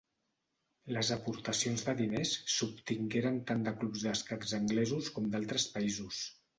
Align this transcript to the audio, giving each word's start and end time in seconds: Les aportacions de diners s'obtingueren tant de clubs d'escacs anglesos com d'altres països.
Les 0.95 1.11
aportacions 1.15 1.85
de 1.91 1.95
diners 2.01 2.33
s'obtingueren 2.55 3.39
tant 3.53 3.65
de 3.71 3.77
clubs 3.79 4.09
d'escacs 4.09 4.59
anglesos 4.63 5.15
com 5.19 5.33
d'altres 5.33 5.73
països. 5.79 6.29